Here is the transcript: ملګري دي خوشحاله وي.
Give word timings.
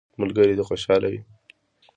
ملګري 0.19 0.53
دي 0.57 0.63
خوشحاله 0.69 1.07
وي. 1.11 1.19